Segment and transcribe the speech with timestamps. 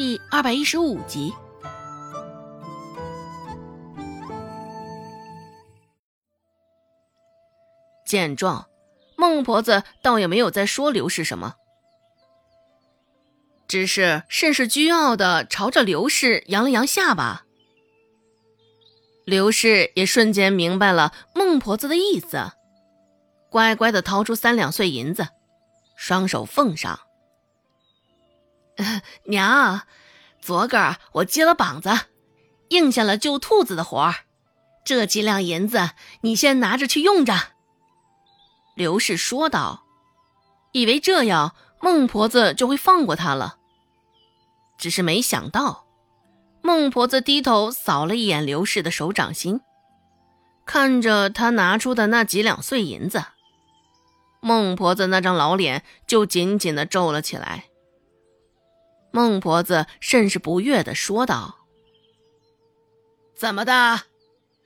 [0.00, 1.30] 第二百一十五集。
[8.06, 8.66] 见状，
[9.18, 11.56] 孟婆子倒也没有再说刘氏什么，
[13.68, 17.44] 只是甚是倨傲的朝着刘氏扬了扬下巴。
[19.26, 22.52] 刘氏也瞬间明白了孟婆子的意思，
[23.50, 25.28] 乖乖的掏出三两碎银子，
[25.94, 26.98] 双手奉上。
[29.26, 29.82] 娘，
[30.40, 31.90] 昨个我接了膀子，
[32.68, 34.14] 应下了救兔子的活儿，
[34.84, 35.90] 这几两银子
[36.22, 37.34] 你先拿着去用着。
[38.74, 39.84] 刘氏说道，
[40.72, 43.58] 以为这样孟婆子就会放过他了，
[44.78, 45.86] 只是没想到。
[46.62, 49.60] 孟婆子低头扫了一眼刘氏的手掌心，
[50.66, 53.24] 看着他拿出的那几两碎银子，
[54.40, 57.64] 孟婆子那张老脸就紧紧的皱了起来。
[59.10, 61.66] 孟婆子甚是不悦的说道
[63.36, 64.02] ：“怎么的，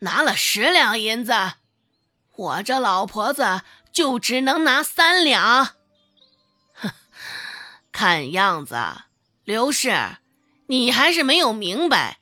[0.00, 1.32] 拿了十两银子，
[2.36, 5.74] 我这老婆子就只能拿三两？
[6.74, 6.90] 哼，
[7.92, 8.76] 看样子，
[9.44, 10.16] 刘氏。”
[10.66, 12.20] 你还是没有明白，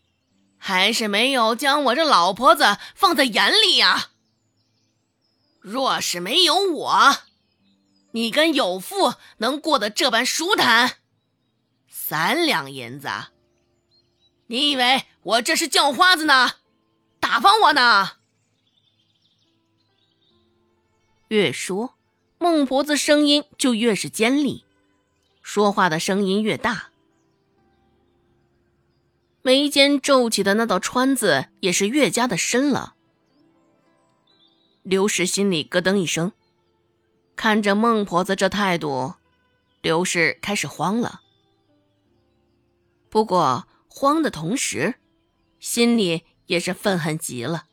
[0.58, 4.08] 还是没有将我这老婆子放在眼里呀。
[5.60, 7.19] 若是没有我，
[8.10, 10.97] 你跟有妇能过得这般舒坦？
[12.05, 13.08] 三两银子，
[14.48, 16.55] 你以为我这是叫花子呢？
[17.20, 18.14] 打发我呢？
[21.28, 21.94] 越说，
[22.39, 24.64] 孟婆子声音就越是尖利，
[25.42, 26.91] 说话的声音越大。
[29.42, 32.97] 眉间皱起的那道川子也是越加的深了。
[34.83, 36.33] 刘氏心里咯噔一声，
[37.37, 39.14] 看着孟婆子这态度，
[39.81, 41.20] 刘氏开始慌了。
[43.12, 44.94] 不过慌的同时，
[45.60, 47.66] 心里也是愤恨极了。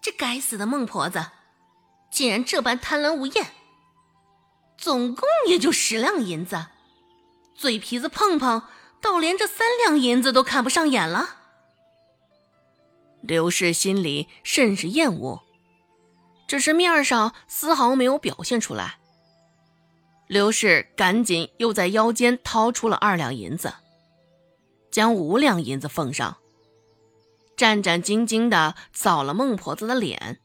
[0.00, 1.26] 这该死的孟婆子，
[2.12, 3.48] 竟然这般贪婪无厌！
[4.78, 6.66] 总共也就十两银子，
[7.56, 8.62] 嘴皮子碰碰。
[9.00, 11.36] 倒连这三两银子都看不上眼了。
[13.20, 15.42] 刘氏心里甚是厌恶，
[16.46, 18.98] 只是面上丝毫没有表现出来。
[20.26, 23.72] 刘氏赶紧又在腰间掏出了二两银子，
[24.90, 26.38] 将五两银子奉上，
[27.56, 30.40] 战战兢兢地扫了孟婆子的脸。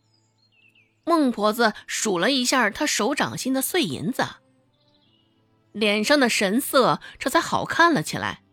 [1.04, 4.24] 孟婆子数了一下她手掌心的碎银子。
[5.72, 8.44] 脸上的神色这才好看了起来，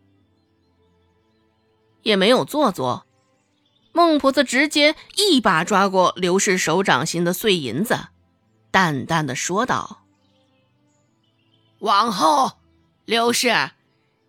[2.01, 3.05] 也没有做作。
[3.91, 8.07] 孟婆子直接一把抓过刘氏手掌心的碎银子，
[8.71, 9.98] 淡淡的说道
[11.79, 12.59] ：“往后，
[13.05, 13.71] 刘氏，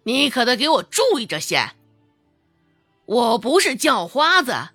[0.02, 1.72] 你可得给我注意着些。
[3.06, 4.70] 我不是叫花子，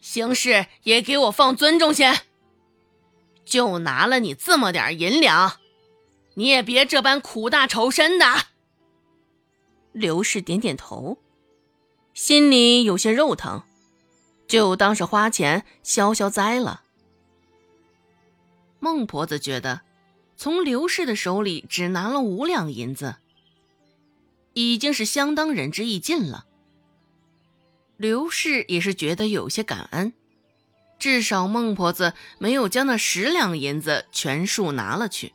[0.00, 2.22] 行事也给我放尊重些。
[3.44, 5.58] 就拿了你这么点银两。”
[6.34, 8.24] 你也别这般苦大仇深的。
[9.92, 11.18] 刘氏点点头，
[12.14, 13.62] 心里有些肉疼，
[14.48, 16.84] 就当是花钱消消灾了。
[18.80, 19.82] 孟婆子觉得，
[20.42, 23.14] 从刘氏的手里只拿了五两银子，
[24.54, 26.46] 已经是相当仁至义尽了。
[27.96, 30.12] 刘氏也是觉得有些感恩，
[30.98, 35.32] 至少孟婆子没有将那十两银子全数拿了去。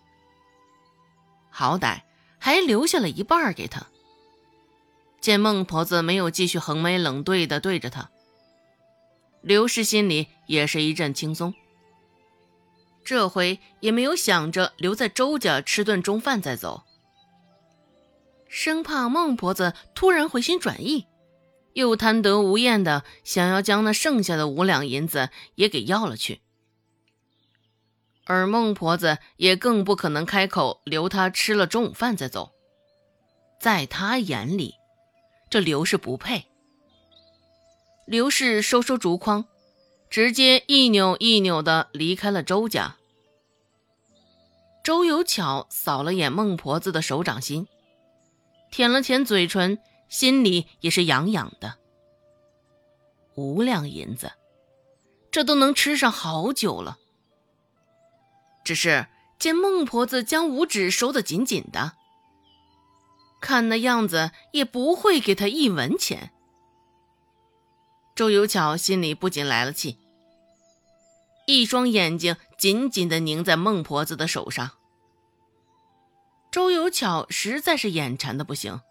[1.50, 2.02] 好歹
[2.38, 3.88] 还留下了一半给他。
[5.22, 8.10] 见孟婆子没有继续横眉冷对的对着他，
[9.40, 11.54] 刘氏心里也是一阵轻松。
[13.08, 16.84] 这回也没有想着留在周家吃顿中饭再走，
[18.50, 21.06] 生怕孟婆子突然回心转意，
[21.72, 26.42] 又贪得无厌的想要将那剩下的五两银子也给要了去。
[28.26, 32.52] 而孟婆子也更不可能开口留他吃了中午饭再走，
[33.58, 34.74] 在他眼里，
[35.50, 36.48] 这刘氏不配。
[38.06, 39.46] 刘氏收收竹筐，
[40.10, 42.97] 直接一扭一扭的离开了周家。
[44.88, 47.68] 周有巧扫了眼孟婆子的手掌心，
[48.72, 51.76] 舔了舔嘴唇，心里也是痒痒的。
[53.36, 54.32] 五两银子，
[55.30, 56.98] 这都能吃上好久了。
[58.64, 59.08] 只是
[59.38, 61.92] 见孟婆子将五指收得紧紧的，
[63.42, 66.32] 看那样子也不会给他一文钱。
[68.16, 69.98] 周有巧心里不禁来了气，
[71.46, 74.72] 一双眼睛紧紧的拧在孟婆子的手上。
[76.52, 78.82] 周有巧实在是眼馋的不行，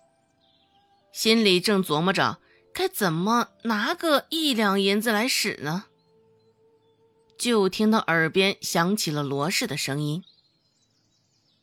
[1.12, 2.38] 心里正琢磨着
[2.72, 5.86] 该怎么拿个一两银子来使呢，
[7.38, 10.22] 就听到耳边响起了罗氏的声音。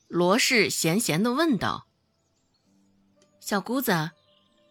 [0.07, 1.87] 罗氏闲闲的问道
[3.39, 4.11] ：“小姑子，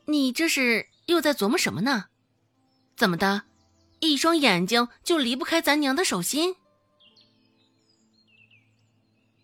[0.06, 2.06] 你这是又在琢磨什么呢？
[2.96, 3.42] 怎么的，
[4.00, 6.56] 一双眼睛就离不开咱娘的手心？”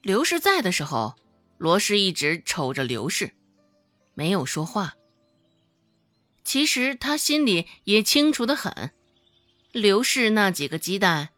[0.03, 1.17] 刘氏在的时候。
[1.59, 3.35] 罗氏一直瞅着刘氏，
[4.15, 4.95] 没有说话。
[6.45, 8.93] 其实他心里也清楚的很，
[9.73, 11.31] 刘氏那几个鸡蛋，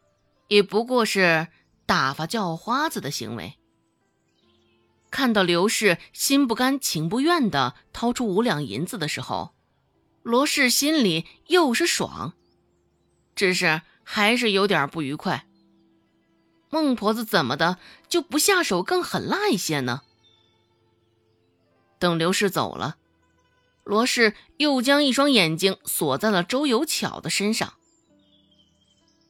[0.47, 1.47] 也不过是
[1.87, 3.55] 打发叫花子的行为。
[5.09, 9.55] 看到刘氏心不甘情不愿的掏出五两银子的时候，
[10.21, 12.35] 罗氏心里又是爽，
[13.33, 15.47] 只是还是有点不愉快。
[16.71, 17.77] 孟婆子怎么的
[18.07, 20.01] 就不下手更狠辣一些呢？
[21.99, 22.95] 等刘氏走了，
[23.83, 27.73] 罗氏又将一双眼睛锁在了周有巧的身上。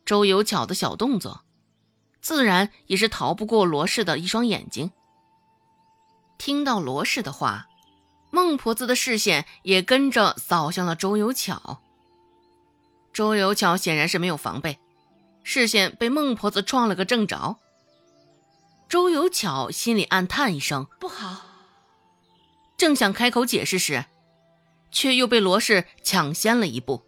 [0.05, 1.41] 周有巧的小动作，
[2.21, 4.91] 自然也是逃不过罗氏的一双眼睛。
[6.37, 7.67] 听到罗氏的话，
[8.29, 11.81] 孟婆子的视线也跟着扫向了周有巧。
[13.11, 14.79] 周有巧显然是没有防备，
[15.43, 17.57] 视线被孟婆子撞了个正着。
[18.87, 21.47] 周有巧心里暗叹一声：“不好。”
[22.77, 24.05] 正想开口解释时，
[24.91, 27.05] 却又被罗氏抢先了一步。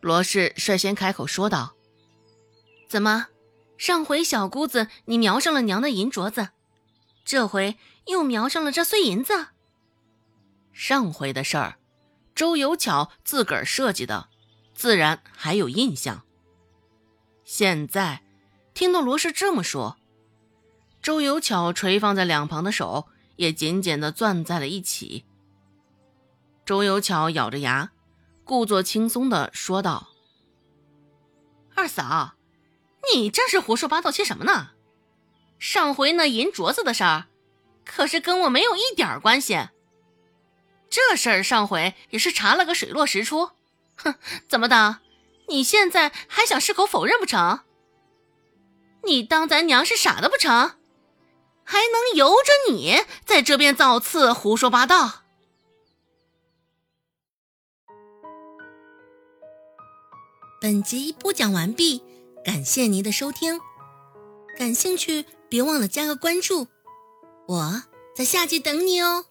[0.00, 1.74] 罗氏率先开口说道
[2.88, 3.28] ：“怎么，
[3.78, 6.48] 上回小姑子你瞄上了娘的银镯子，
[7.24, 9.48] 这回又瞄上了这碎银子？
[10.72, 11.78] 上回的事儿，
[12.34, 14.28] 周有巧自个儿设计的，
[14.74, 16.24] 自然还有印象。
[17.44, 18.22] 现在
[18.74, 19.96] 听到罗氏这么说，
[21.00, 25.24] 周有巧垂放在两旁的手。”也紧紧地攥在了一起。
[26.66, 27.90] 周有巧咬着牙，
[28.44, 30.10] 故作轻松地说道
[31.74, 32.34] ：“二嫂，
[33.12, 34.72] 你这是胡说八道些什么呢？
[35.58, 37.26] 上回那银镯子的事儿，
[37.84, 39.58] 可是跟我没有一点关系。
[40.90, 43.50] 这事儿上回也是查了个水落石出。
[43.96, 44.14] 哼，
[44.46, 44.98] 怎么的？
[45.48, 47.60] 你现在还想矢口否认不成？
[49.04, 50.72] 你当咱娘是傻的不成？”
[51.64, 55.22] 还能由着你在这边造次胡说八道？
[60.60, 62.02] 本集播讲完毕，
[62.44, 63.60] 感谢您的收听。
[64.58, 66.66] 感兴趣别忘了加个关注，
[67.46, 67.82] 我
[68.14, 69.26] 在下集等你哦。